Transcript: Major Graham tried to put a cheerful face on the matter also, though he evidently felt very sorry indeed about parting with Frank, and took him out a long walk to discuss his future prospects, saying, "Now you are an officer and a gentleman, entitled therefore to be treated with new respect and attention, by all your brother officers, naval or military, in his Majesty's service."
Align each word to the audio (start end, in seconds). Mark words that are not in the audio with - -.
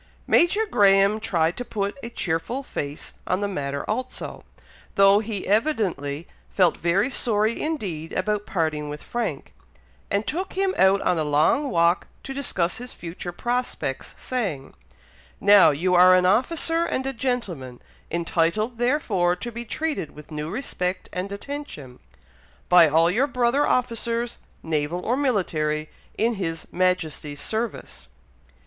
Major 0.25 0.65
Graham 0.65 1.19
tried 1.19 1.55
to 1.57 1.63
put 1.63 1.95
a 2.01 2.09
cheerful 2.09 2.63
face 2.63 3.13
on 3.27 3.39
the 3.39 3.47
matter 3.47 3.87
also, 3.87 4.43
though 4.95 5.19
he 5.19 5.47
evidently 5.47 6.27
felt 6.49 6.75
very 6.75 7.11
sorry 7.11 7.61
indeed 7.61 8.11
about 8.13 8.47
parting 8.47 8.89
with 8.89 9.03
Frank, 9.03 9.53
and 10.09 10.25
took 10.25 10.53
him 10.53 10.73
out 10.75 11.05
a 11.07 11.23
long 11.23 11.69
walk 11.69 12.07
to 12.23 12.33
discuss 12.33 12.77
his 12.77 12.93
future 12.93 13.31
prospects, 13.31 14.15
saying, 14.17 14.73
"Now 15.39 15.69
you 15.69 15.93
are 15.93 16.15
an 16.15 16.25
officer 16.25 16.83
and 16.83 17.05
a 17.05 17.13
gentleman, 17.13 17.79
entitled 18.09 18.79
therefore 18.79 19.35
to 19.35 19.51
be 19.51 19.65
treated 19.65 20.15
with 20.15 20.31
new 20.31 20.49
respect 20.49 21.09
and 21.13 21.31
attention, 21.31 21.99
by 22.69 22.87
all 22.89 23.11
your 23.11 23.27
brother 23.27 23.67
officers, 23.67 24.39
naval 24.63 25.05
or 25.05 25.15
military, 25.15 25.91
in 26.17 26.33
his 26.41 26.65
Majesty's 26.71 27.39
service." 27.39 28.07